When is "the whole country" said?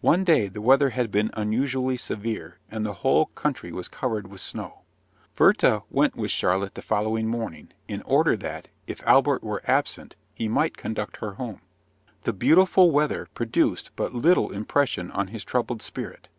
2.84-3.70